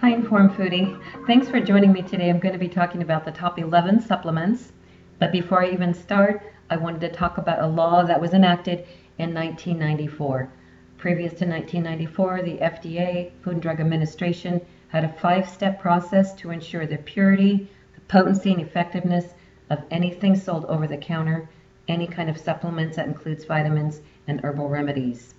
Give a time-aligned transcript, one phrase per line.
[0.00, 1.00] Hi, Informed Foodie.
[1.24, 2.28] Thanks for joining me today.
[2.28, 4.72] I'm going to be talking about the top 11 supplements.
[5.20, 8.80] But before I even start, I wanted to talk about a law that was enacted
[9.18, 10.50] in 1994.
[10.98, 16.50] Previous to 1994, the FDA, Food and Drug Administration, had a five step process to
[16.50, 19.34] ensure the purity, the potency, and effectiveness
[19.70, 21.48] of anything sold over the counter,
[21.86, 25.35] any kind of supplements that includes vitamins and herbal remedies.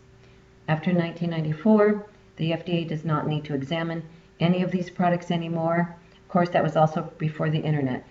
[0.69, 2.05] After 1994,
[2.35, 4.03] the FDA does not need to examine
[4.39, 5.95] any of these products anymore.
[6.11, 8.05] Of course, that was also before the internet.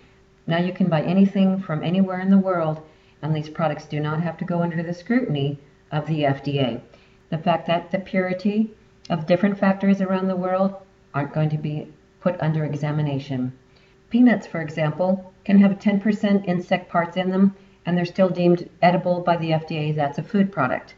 [0.47, 2.81] Now you can buy anything from anywhere in the world,
[3.21, 5.59] and these products do not have to go under the scrutiny
[5.93, 6.81] of the FDA.
[7.29, 8.71] The fact that the purity
[9.11, 10.75] of different factories around the world
[11.13, 13.53] aren't going to be put under examination.
[14.09, 17.55] Peanuts, for example, can have 10% insect parts in them,
[17.85, 19.95] and they're still deemed edible by the FDA.
[19.95, 20.95] That's a food product.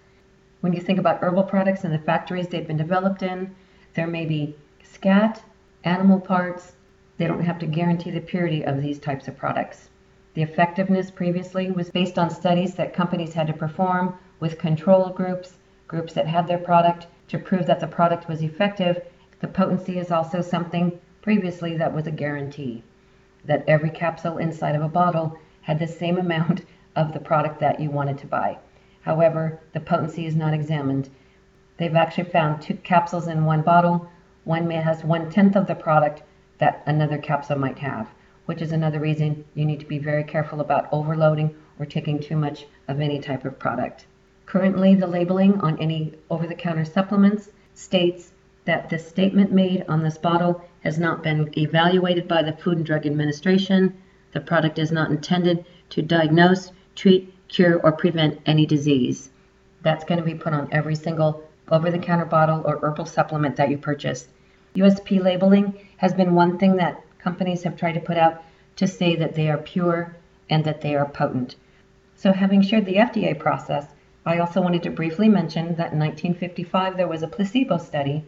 [0.61, 3.55] When you think about herbal products and the factories they've been developed in,
[3.95, 5.43] there may be scat,
[5.84, 6.75] animal parts.
[7.17, 9.89] They don't have to guarantee the purity of these types of products.
[10.34, 15.59] The effectiveness previously was based on studies that companies had to perform with control groups,
[15.86, 19.01] groups that had their product, to prove that the product was effective.
[19.41, 22.83] The potency is also something previously that was a guarantee
[23.45, 26.64] that every capsule inside of a bottle had the same amount
[26.97, 28.59] of the product that you wanted to buy.
[29.09, 31.09] However, the potency is not examined.
[31.78, 34.06] They've actually found two capsules in one bottle.
[34.45, 36.23] One may has one tenth of the product
[36.59, 38.11] that another capsule might have,
[38.45, 42.36] which is another reason you need to be very careful about overloading or taking too
[42.36, 44.05] much of any type of product.
[44.45, 48.34] Currently, the labeling on any over the counter supplements states
[48.67, 52.84] that the statement made on this bottle has not been evaluated by the Food and
[52.84, 53.95] Drug Administration.
[54.33, 59.31] The product is not intended to diagnose, treat, cure, or prevent any disease.
[59.83, 63.57] That's going to be put on every single over the counter bottle or herbal supplement
[63.57, 64.29] that you purchase.
[64.77, 68.43] USP labeling has been one thing that companies have tried to put out
[68.77, 70.14] to say that they are pure
[70.48, 71.57] and that they are potent.
[72.14, 73.87] So, having shared the FDA process,
[74.25, 78.25] I also wanted to briefly mention that in 1955 there was a placebo study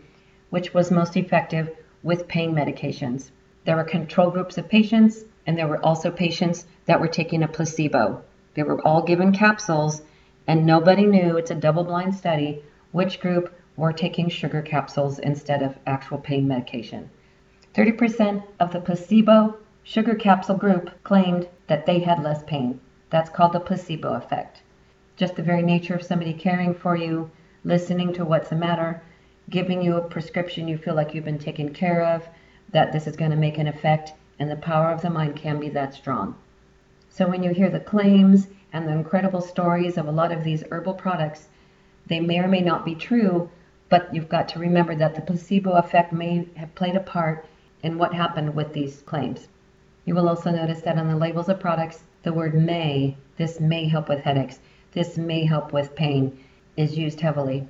[0.50, 1.70] which was most effective
[2.02, 3.30] with pain medications.
[3.64, 7.48] There were control groups of patients, and there were also patients that were taking a
[7.48, 8.22] placebo.
[8.54, 10.02] They were all given capsules,
[10.46, 12.62] and nobody knew, it's a double blind study,
[12.92, 17.08] which group were taking sugar capsules instead of actual pain medication.
[17.74, 22.80] 30% of the placebo sugar capsule group claimed that they had less pain.
[23.10, 24.62] That's called the placebo effect.
[25.16, 27.30] Just the very nature of somebody caring for you,
[27.64, 29.02] listening to what's the matter,
[29.48, 32.28] giving you a prescription you feel like you've been taken care of,
[32.72, 35.60] that this is going to make an effect, and the power of the mind can
[35.60, 36.34] be that strong.
[37.12, 40.62] So when you hear the claims and the incredible stories of a lot of these
[40.70, 41.48] herbal products,
[42.06, 43.50] they may or may not be true,
[43.88, 47.44] but you've got to remember that the placebo effect may have played a part
[47.82, 49.48] in what happened with these claims.
[50.04, 53.88] You will also notice that on the labels of products, the word may, this may
[53.88, 54.60] help with headaches,
[54.92, 56.38] this may help with pain,
[56.76, 57.66] is used heavily.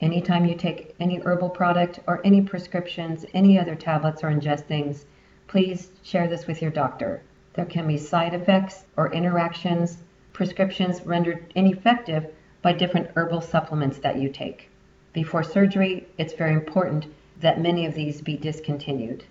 [0.00, 5.06] Anytime you take any herbal product or any prescriptions, any other tablets or ingest things,
[5.46, 7.22] please share this with your doctor.
[7.54, 9.98] There can be side effects or interactions,
[10.32, 12.26] prescriptions rendered ineffective
[12.62, 14.70] by different herbal supplements that you take.
[15.12, 17.06] Before surgery, it's very important
[17.40, 19.24] that many of these be discontinued.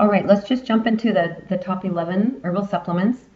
[0.00, 3.26] All right, let's just jump into the, the top 11 herbal supplements.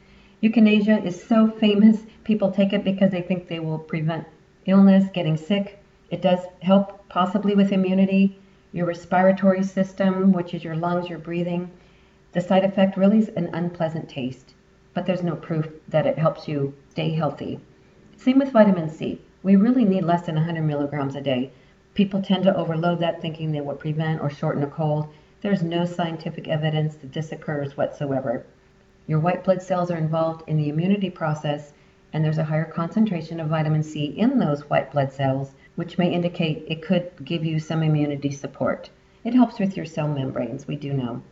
[0.42, 4.26] Echinacea is so famous, people take it because they think they will prevent
[4.66, 5.78] illness, getting sick.
[6.10, 8.38] It does help possibly with immunity,
[8.72, 11.70] your respiratory system, which is your lungs, your breathing.
[12.32, 14.52] The side effect really is an unpleasant taste,
[14.92, 17.58] but there's no proof that it helps you stay healthy.
[18.18, 19.22] Same with vitamin C.
[19.42, 21.52] We really need less than 100 milligrams a day.
[21.94, 25.08] People tend to overload that thinking they will prevent or shorten a cold.
[25.40, 28.44] There's no scientific evidence that this occurs whatsoever.
[29.06, 31.72] Your white blood cells are involved in the immunity process,
[32.12, 36.12] and there's a higher concentration of vitamin C in those white blood cells which may
[36.12, 38.90] indicate it could give you some immunity support.
[39.24, 41.22] It helps with your cell membranes, we do know.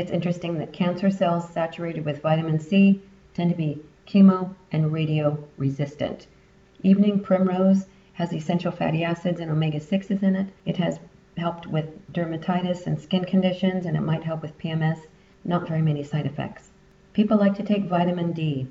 [0.00, 3.02] It's interesting that cancer cells saturated with vitamin C
[3.34, 6.26] tend to be chemo and radio resistant.
[6.82, 10.46] Evening primrose has essential fatty acids and omega 6s in it.
[10.64, 11.00] It has
[11.36, 15.00] helped with dermatitis and skin conditions, and it might help with PMS.
[15.44, 16.70] Not very many side effects.
[17.12, 18.68] People like to take vitamin D.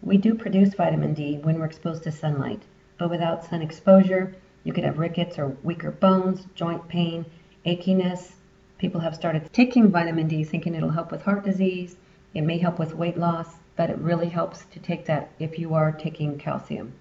[0.00, 2.62] We do produce vitamin D when we're exposed to sunlight,
[2.96, 4.34] but without sun exposure,
[4.64, 7.26] you could have rickets or weaker bones, joint pain,
[7.66, 8.32] achiness.
[8.82, 11.94] People have started taking vitamin D thinking it'll help with heart disease.
[12.34, 15.72] It may help with weight loss, but it really helps to take that if you
[15.72, 16.92] are taking calcium.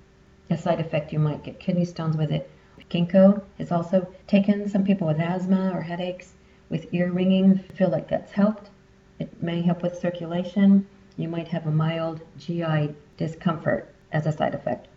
[0.51, 2.51] A side effect, you might get kidney stones with it
[2.91, 4.69] Ginkgo is also taken.
[4.69, 6.35] Some people with asthma or headaches
[6.69, 8.69] with ear ringing feel like that's helped.
[9.17, 10.85] It may help with circulation.
[11.17, 14.87] You might have a mild GI discomfort as a side effect.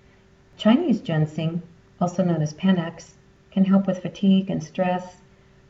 [0.59, 1.63] Chinese ginseng,
[1.99, 3.15] also known as Panax,
[3.51, 5.23] can help with fatigue and stress,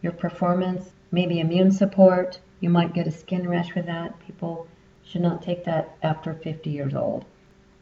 [0.03, 2.41] your performance, maybe immune support.
[2.61, 4.19] You might get a skin rash with that.
[4.27, 4.67] People
[5.05, 7.25] should not take that after 50 years old.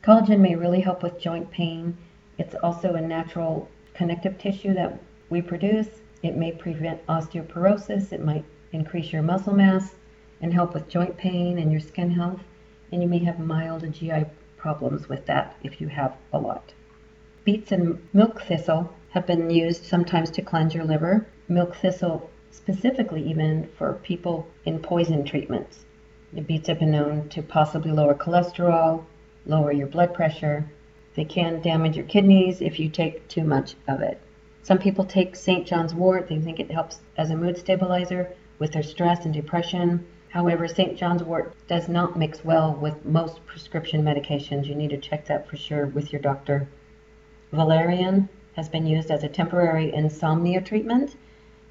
[0.02, 1.96] Collagen may really help with joint pain.
[2.36, 5.00] It's also a natural connective tissue that
[5.30, 5.88] we produce.
[6.22, 8.12] It may prevent osteoporosis.
[8.12, 9.94] It might increase your muscle mass
[10.40, 12.42] and help with joint pain and your skin health.
[12.90, 14.26] And you may have mild GI
[14.58, 16.74] problems with that if you have a lot.
[17.44, 21.26] Beets and milk thistle have been used sometimes to cleanse your liver.
[21.48, 25.84] Milk thistle specifically even for people in poison treatments.
[26.46, 29.04] Beets have been known to possibly lower cholesterol,
[29.44, 30.70] lower your blood pressure.
[31.14, 34.20] They can damage your kidneys if you take too much of it.
[34.62, 35.66] Some people take St.
[35.66, 36.28] John's wort.
[36.28, 40.06] They think it helps as a mood stabilizer with their stress and depression.
[40.28, 40.96] However, St.
[40.96, 44.66] John's wort does not mix well with most prescription medications.
[44.66, 46.68] You need to check that for sure with your doctor.
[47.50, 51.16] Valerian has been used as a temporary insomnia treatment.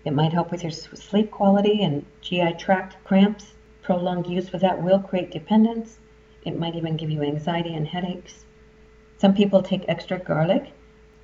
[0.03, 3.53] It might help with your sleep quality and GI tract cramps.
[3.83, 5.99] Prolonged use with that will create dependence.
[6.43, 8.45] It might even give you anxiety and headaches.
[9.17, 10.73] Some people take extra garlic.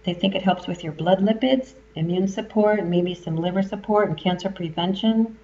[0.03, 4.17] They think it helps with your blood lipids, immune support, maybe some liver support and
[4.17, 5.37] cancer prevention.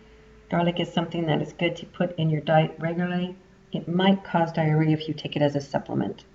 [0.49, 3.35] Garlic is something that is good to put in your diet regularly.
[3.71, 6.25] It might cause diarrhea if you take it as a supplement.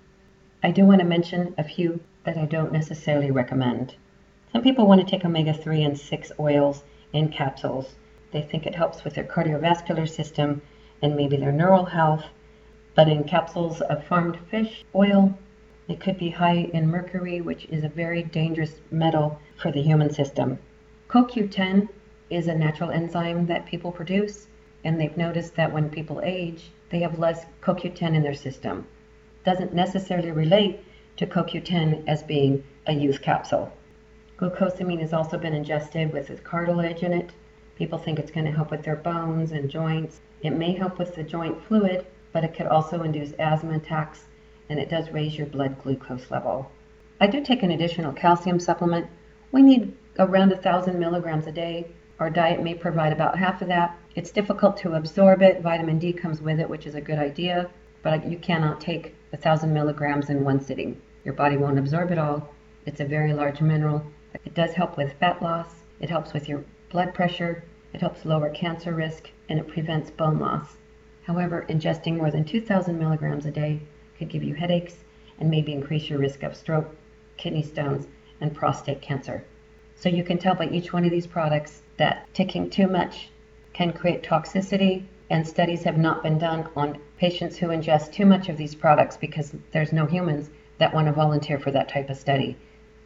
[0.61, 3.95] I do want to mention a few that I don't necessarily recommend.
[4.51, 7.93] Some people want to take omega 3 and 6 oils in capsules.
[8.31, 10.63] They think it helps with their cardiovascular system
[11.03, 12.25] and maybe their neural health.
[12.95, 15.37] But in capsules of farmed fish oil,
[15.87, 20.11] it could be high in mercury, which is a very dangerous metal for the human
[20.11, 20.57] system.
[21.09, 21.87] CoQ10
[22.31, 24.47] is a natural enzyme that people produce,
[24.83, 28.87] and they've noticed that when people age, they have less CoQ10 in their system.
[29.45, 30.83] Doesn't necessarily relate
[31.17, 33.71] to CoQ10 as being a youth capsule.
[34.39, 37.31] Glucosamine has also been ingested with cartilage in it.
[37.75, 40.21] People think it's going to help with their bones and joints.
[40.41, 44.25] It may help with the joint fluid, but it could also induce asthma attacks,
[44.69, 46.71] and it does raise your blood glucose level.
[47.19, 49.07] I do take an additional calcium supplement.
[49.51, 51.87] We need around 1,000 milligrams a day
[52.19, 53.97] our diet may provide about half of that.
[54.13, 55.61] It's difficult to absorb it.
[55.61, 57.69] Vitamin D comes with it, which is a good idea,
[58.03, 61.01] but you cannot take a thousand milligrams in one sitting.
[61.23, 62.53] Your body won't absorb it all.
[62.85, 64.03] It's a very large mineral.
[64.45, 65.83] It does help with fat loss.
[65.99, 67.63] It helps with your blood pressure.
[67.93, 70.77] It helps lower cancer risk and it prevents bone loss.
[71.23, 73.79] However, ingesting more than 2,000 milligrams a day
[74.17, 75.03] could give you headaches
[75.39, 76.95] and maybe increase your risk of stroke,
[77.37, 78.07] kidney stones,
[78.41, 79.43] and prostate cancer.
[79.95, 83.29] So you can tell by each one of these products that taking too much
[83.73, 88.49] can create toxicity, and studies have not been done on patients who ingest too much
[88.49, 92.17] of these products because there's no humans that want to volunteer for that type of
[92.17, 92.55] study.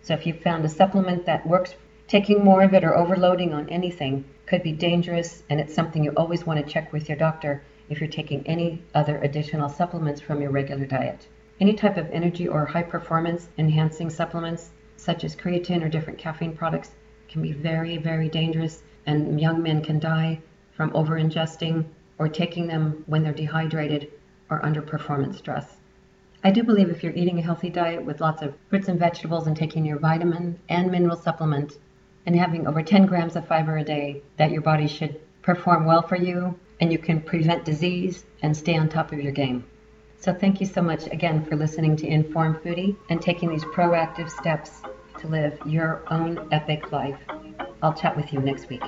[0.04, 1.76] So if you found a supplement that works,
[2.10, 6.12] taking more of it or overloading on anything could be dangerous, and it's something you
[6.18, 10.42] always want to check with your doctor if you're taking any other additional supplements from
[10.42, 11.26] your regular diet.
[11.62, 16.58] Any type of energy or high performance enhancing supplements, such as creatine or different caffeine
[16.58, 16.92] products,
[17.30, 20.42] can be very, very dangerous, and young men can die
[20.74, 21.86] from over ingesting
[22.20, 24.12] or taking them when they're dehydrated
[24.50, 25.78] or under performance stress.
[26.46, 29.48] I do believe if you're eating a healthy diet with lots of fruits and vegetables
[29.48, 31.78] and taking your vitamin and mineral supplement
[32.26, 36.02] and having over 10 grams of fiber a day, that your body should perform well
[36.02, 39.64] for you and you can prevent disease and stay on top of your game.
[40.18, 44.30] So thank you so much again for listening to Inform Foodie and taking these proactive
[44.30, 44.82] steps
[45.20, 47.20] to live your own epic life.
[47.82, 48.84] I'll chat with you next week.